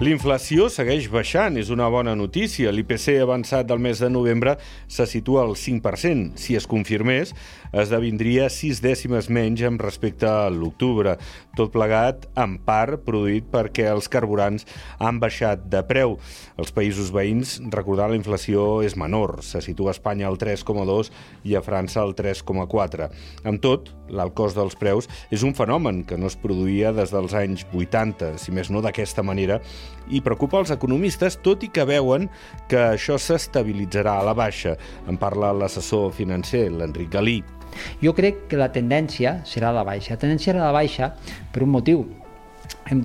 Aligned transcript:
L'inflació 0.00 0.70
segueix 0.72 1.10
baixant, 1.12 1.58
és 1.60 1.68
una 1.68 1.84
bona 1.92 2.14
notícia. 2.16 2.70
L'IPC 2.72 3.18
avançat 3.20 3.66
del 3.68 3.82
mes 3.84 3.98
de 4.00 4.08
novembre 4.08 4.54
se 4.88 5.04
situa 5.04 5.42
al 5.44 5.52
5%. 5.60 6.38
Si 6.40 6.56
es 6.56 6.64
confirmés, 6.64 7.34
esdevindria 7.76 8.46
6 8.48 8.80
dècimes 8.80 9.28
menys 9.28 9.60
amb 9.68 9.84
respecte 9.84 10.24
a 10.24 10.48
l'octubre. 10.48 11.18
Tot 11.52 11.68
plegat, 11.74 12.24
en 12.40 12.56
part, 12.64 13.02
produït 13.04 13.50
perquè 13.52 13.90
els 13.92 14.08
carburants 14.08 14.64
han 14.96 15.20
baixat 15.20 15.68
de 15.68 15.84
preu. 15.84 16.16
Els 16.56 16.72
països 16.72 17.12
veïns, 17.12 17.58
recordar, 17.68 18.08
la 18.08 18.16
inflació 18.16 18.80
és 18.80 18.96
menor. 18.96 19.42
Se 19.44 19.60
situa 19.60 19.92
a 19.92 19.98
Espanya 19.98 20.30
al 20.32 20.40
3,2 20.40 21.12
i 21.44 21.60
a 21.60 21.64
França 21.66 22.00
al 22.00 22.16
3,4. 22.16 23.12
Amb 23.44 23.60
tot, 23.60 23.92
l'alt 24.08 24.32
cost 24.32 24.56
dels 24.56 24.80
preus 24.80 25.12
és 25.28 25.44
un 25.44 25.52
fenomen 25.54 26.06
que 26.08 26.16
no 26.16 26.32
es 26.32 26.40
produïa 26.40 26.90
des 26.96 27.12
dels 27.12 27.36
anys 27.36 27.68
80, 27.68 28.38
si 28.40 28.56
més 28.56 28.72
no 28.72 28.80
d'aquesta 28.80 29.22
manera, 29.22 29.60
i 30.08 30.20
preocupa 30.24 30.60
els 30.60 30.72
economistes, 30.74 31.38
tot 31.44 31.64
i 31.66 31.70
que 31.72 31.86
veuen 31.88 32.28
que 32.70 32.80
això 32.96 33.18
s'estabilitzarà 33.18 34.18
a 34.20 34.26
la 34.26 34.34
baixa. 34.34 34.76
En 35.08 35.18
parla 35.20 35.52
l'assessor 35.56 36.10
financer, 36.16 36.68
l'Enric 36.70 37.10
Galí. 37.12 37.40
Jo 38.02 38.14
crec 38.16 38.46
que 38.50 38.58
la 38.58 38.70
tendència 38.74 39.38
serà 39.46 39.70
la 39.74 39.84
baixa. 39.86 40.16
La 40.16 40.22
tendència 40.24 40.52
serà 40.52 40.66
la 40.66 40.74
baixa 40.74 41.14
per 41.52 41.62
un 41.66 41.72
motiu. 41.76 42.04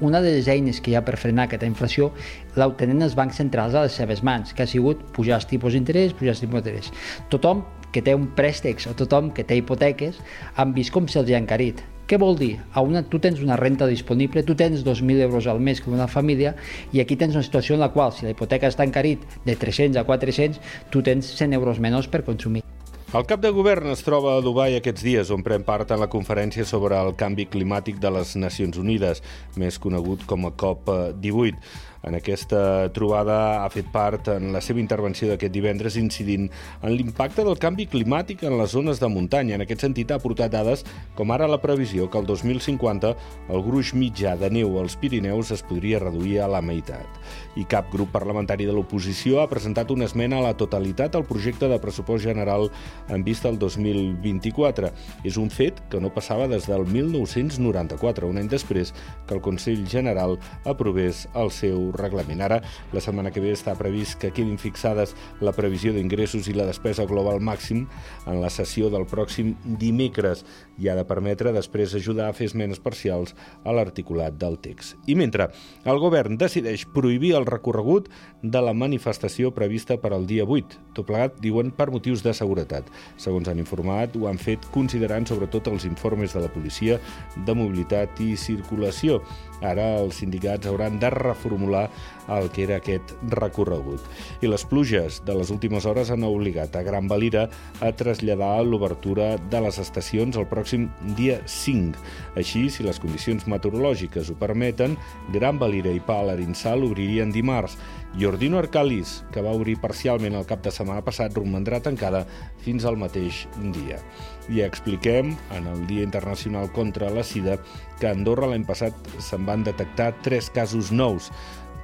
Una 0.00 0.20
de 0.22 0.32
les 0.34 0.48
eines 0.50 0.80
que 0.82 0.90
hi 0.90 0.96
ha 0.98 1.04
per 1.06 1.18
frenar 1.20 1.46
aquesta 1.46 1.66
inflació 1.68 2.10
la 2.58 2.66
tenen 2.78 3.02
els 3.06 3.14
bancs 3.18 3.38
centrals 3.38 3.76
a 3.78 3.84
les 3.86 3.94
seves 3.94 4.24
mans, 4.26 4.54
que 4.54 4.64
ha 4.64 4.70
sigut 4.70 5.04
pujar 5.14 5.38
els 5.38 5.46
tipus 5.50 5.76
d'interès, 5.76 6.14
pujar 6.18 6.34
els 6.34 6.42
tipus 6.42 6.62
d'interès. 6.62 6.90
Tothom 7.30 7.62
que 7.92 8.02
té 8.02 8.14
un 8.14 8.26
préstecs 8.38 8.88
o 8.90 8.96
tothom 8.98 9.30
que 9.34 9.46
té 9.46 9.58
hipoteques 9.60 10.18
han 10.56 10.74
vist 10.74 10.94
com 10.94 11.06
se'ls 11.06 11.30
ha 11.30 11.40
encarit. 11.40 11.84
Què 12.08 12.16
vol 12.16 12.38
dir? 12.40 12.54
A 12.72 12.80
una, 12.80 13.02
tu 13.04 13.18
tens 13.20 13.42
una 13.44 13.56
renta 13.60 13.84
disponible, 13.84 14.40
tu 14.40 14.54
tens 14.56 14.80
2.000 14.80 15.26
euros 15.26 15.44
al 15.46 15.58
mes 15.60 15.82
com 15.84 15.92
una 15.92 16.06
família 16.08 16.54
i 16.96 17.02
aquí 17.02 17.18
tens 17.20 17.36
una 17.36 17.44
situació 17.44 17.76
en 17.76 17.82
la 17.84 17.90
qual 17.92 18.14
si 18.16 18.24
la 18.24 18.32
hipoteca 18.32 18.70
està 18.72 18.86
encarit 18.88 19.26
de 19.44 19.52
300 19.52 20.00
a 20.00 20.06
400, 20.08 20.56
tu 20.88 21.02
tens 21.04 21.28
100 21.36 21.52
euros 21.58 21.76
menys 21.84 22.08
per 22.08 22.22
consumir. 22.24 22.64
El 23.08 23.24
cap 23.28 23.40
de 23.44 23.48
govern 23.52 23.92
es 23.92 24.00
troba 24.04 24.38
a 24.38 24.40
Dubai 24.44 24.78
aquests 24.78 25.04
dies, 25.04 25.28
on 25.32 25.44
pren 25.44 25.62
part 25.68 25.92
en 25.92 26.00
la 26.00 26.08
conferència 26.12 26.64
sobre 26.68 26.96
el 26.96 27.12
canvi 27.16 27.44
climàtic 27.48 28.00
de 28.00 28.12
les 28.16 28.34
Nacions 28.40 28.80
Unides, 28.80 29.20
més 29.60 29.76
conegut 29.80 30.24
com 30.28 30.48
a 30.48 30.52
COP18. 30.52 31.60
En 32.08 32.16
aquesta 32.16 32.88
trobada 32.96 33.62
ha 33.62 33.68
fet 33.68 33.90
part 33.92 34.30
en 34.32 34.50
la 34.54 34.62
seva 34.64 34.80
intervenció 34.80 35.28
d'aquest 35.28 35.52
divendres 35.52 35.98
incidint 36.00 36.46
en 36.48 36.94
l'impacte 36.94 37.44
del 37.44 37.58
canvi 37.60 37.84
climàtic 37.92 38.46
en 38.48 38.56
les 38.56 38.72
zones 38.72 39.00
de 39.02 39.10
muntanya. 39.12 39.58
En 39.58 39.64
aquest 39.64 39.84
sentit 39.84 40.10
ha 40.10 40.16
aportat 40.16 40.52
dades 40.54 40.86
com 41.18 41.30
ara 41.34 41.48
la 41.50 41.60
previsió 41.60 42.08
que 42.08 42.18
el 42.18 42.26
2050 42.26 43.12
el 43.52 43.64
gruix 43.66 43.92
mitjà 43.92 44.34
de 44.40 44.48
neu 44.50 44.78
als 44.80 44.96
Pirineus 44.96 45.52
es 45.52 45.62
podria 45.62 46.00
reduir 46.00 46.40
a 46.40 46.48
la 46.48 46.62
meitat. 46.64 47.20
I 47.60 47.66
cap 47.68 47.92
grup 47.92 48.12
parlamentari 48.14 48.64
de 48.64 48.72
l'oposició 48.72 49.42
ha 49.42 49.50
presentat 49.50 49.92
una 49.92 50.08
esmena 50.08 50.38
a 50.38 50.46
la 50.46 50.56
totalitat 50.56 51.16
al 51.18 51.26
projecte 51.28 51.68
de 51.68 51.80
pressupost 51.82 52.24
general 52.24 52.70
en 53.08 53.24
vista 53.24 53.52
al 53.52 53.58
2024. 53.60 54.92
És 55.28 55.36
un 55.36 55.52
fet 55.52 55.82
que 55.92 56.00
no 56.00 56.12
passava 56.14 56.48
des 56.48 56.68
del 56.70 56.86
1994, 56.88 58.28
un 58.28 58.40
any 58.40 58.48
després 58.48 58.94
que 59.26 59.36
el 59.36 59.44
Consell 59.44 59.84
General 59.88 60.38
aprovés 60.64 61.26
el 61.34 61.52
seu 61.52 61.90
reglament. 62.00 62.42
Ara, 62.44 62.60
la 62.92 63.02
setmana 63.04 63.32
que 63.34 63.42
ve 63.44 63.52
està 63.54 63.74
previst 63.78 64.18
que 64.22 64.32
quedin 64.34 64.58
fixades 64.60 65.14
la 65.44 65.54
previsió 65.56 65.92
d'ingressos 65.94 66.48
i 66.48 66.56
la 66.56 66.68
despesa 66.68 67.06
global 67.08 67.42
màxim 67.44 67.86
en 68.26 68.40
la 68.42 68.50
sessió 68.50 68.90
del 68.92 69.06
pròxim 69.08 69.54
dimecres 69.80 70.44
i 70.78 70.88
ha 70.88 70.96
de 70.98 71.04
permetre 71.08 71.52
després 71.52 71.94
ajudar 71.98 72.28
a 72.28 72.36
fer 72.36 72.48
esmenes 72.48 72.80
parcials 72.82 73.34
a 73.64 73.74
l'articulat 73.74 74.38
del 74.38 74.58
text. 74.62 74.96
I 75.06 75.16
mentre 75.18 75.50
el 75.88 76.00
govern 76.02 76.38
decideix 76.38 76.86
prohibir 76.94 77.34
el 77.38 77.46
recorregut 77.48 78.08
de 78.42 78.62
la 78.62 78.74
manifestació 78.74 79.52
prevista 79.54 79.98
per 79.98 80.12
al 80.14 80.26
dia 80.30 80.46
8, 80.46 80.78
tot 80.94 81.08
plegat, 81.08 81.38
diuen, 81.42 81.72
per 81.74 81.90
motius 81.90 82.22
de 82.22 82.34
seguretat. 82.36 82.88
Segons 83.18 83.48
han 83.48 83.60
informat, 83.62 84.14
ho 84.16 84.28
han 84.30 84.38
fet 84.38 84.66
considerant 84.74 85.26
sobretot 85.28 85.70
els 85.72 85.86
informes 85.88 86.34
de 86.34 86.44
la 86.44 86.52
policia 86.52 86.98
de 87.46 87.54
mobilitat 87.56 88.20
i 88.22 88.34
circulació. 88.38 89.22
Ara 89.64 89.86
els 90.02 90.20
sindicats 90.22 90.68
hauran 90.68 90.98
de 91.02 91.10
reformular 91.10 91.88
el 92.28 92.50
que 92.52 92.64
era 92.66 92.78
aquest 92.78 93.14
recorregut. 93.32 94.02
I 94.44 94.50
les 94.50 94.64
pluges 94.68 95.22
de 95.26 95.34
les 95.38 95.50
últimes 95.54 95.86
hores 95.88 96.12
han 96.12 96.26
obligat 96.28 96.76
a 96.76 96.84
Gran 96.86 97.08
Valira 97.08 97.46
a 97.80 97.92
traslladar 97.96 98.62
l'obertura 98.66 99.34
de 99.50 99.62
les 99.64 99.78
estacions 99.80 100.36
el 100.36 100.48
pròxim 100.50 100.88
dia 101.16 101.40
5. 101.46 101.98
Així, 102.36 102.68
si 102.70 102.84
les 102.86 103.00
condicions 103.00 103.48
meteorològiques 103.48 104.30
ho 104.30 104.36
permeten, 104.38 104.98
Gran 105.34 105.58
Valira 105.58 105.92
i 105.94 106.02
Pal 106.04 106.30
Arinsal 106.34 106.84
obririen 106.86 107.32
dimarts 107.34 107.78
i 108.16 108.24
Ordino 108.24 108.58
Arcalis, 108.58 109.22
que 109.34 109.42
va 109.44 109.52
obrir 109.52 109.76
parcialment 109.82 110.38
el 110.38 110.46
cap 110.48 110.62
de 110.64 110.72
setmana 110.72 111.04
passat, 111.04 111.34
romandrà 111.36 111.82
tancada 111.84 112.24
fins 112.64 112.86
al 112.88 112.96
mateix 113.00 113.44
dia. 113.76 114.00
I 114.48 114.62
expliquem, 114.64 115.34
en 115.54 115.68
el 115.68 115.84
Dia 115.86 116.06
Internacional 116.06 116.72
contra 116.72 117.12
la 117.12 117.22
Sida, 117.26 117.58
que 118.00 118.08
a 118.08 118.14
Andorra 118.16 118.48
l'any 118.48 118.64
passat 118.64 118.96
se'n 119.20 119.44
van 119.44 119.66
detectar 119.66 120.14
tres 120.24 120.48
casos 120.54 120.90
nous 120.90 121.28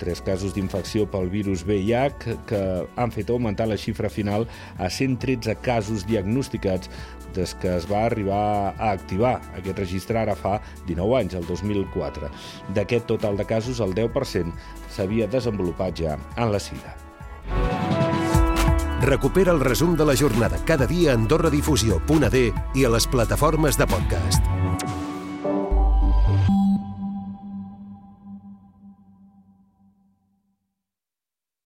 tres 0.00 0.22
casos 0.24 0.56
d'infecció 0.56 1.06
pel 1.10 1.28
virus 1.30 1.62
VIH 1.68 2.36
que 2.48 2.60
han 2.96 3.12
fet 3.14 3.30
augmentar 3.30 3.68
la 3.68 3.78
xifra 3.78 4.10
final 4.10 4.48
a 4.78 4.88
113 4.90 5.60
casos 5.62 6.06
diagnosticats 6.08 6.90
des 7.34 7.54
que 7.62 7.76
es 7.76 7.86
va 7.90 8.04
arribar 8.06 8.74
a 8.76 8.90
activar 8.90 9.36
aquest 9.58 9.78
registre 9.78 10.18
ara 10.18 10.34
fa 10.34 10.58
19 10.88 11.20
anys, 11.20 11.36
el 11.38 11.46
2004. 11.46 12.30
D'aquest 12.74 13.06
total 13.06 13.38
de 13.38 13.46
casos, 13.46 13.80
el 13.80 13.94
10% 13.94 14.50
s'havia 14.90 15.30
desenvolupat 15.30 15.94
ja 16.02 16.18
en 16.36 16.50
la 16.52 16.58
sida. 16.58 16.96
Recupera 19.00 19.52
el 19.52 19.60
resum 19.60 19.96
de 19.96 20.04
la 20.04 20.16
jornada 20.16 20.58
cada 20.66 20.86
dia 20.86 21.12
a 21.12 21.14
AndorraDifusió.d 21.16 22.42
i 22.74 22.84
a 22.84 22.92
les 22.92 23.06
plataformes 23.08 23.80
de 23.80 23.88
podcast. 23.88 24.69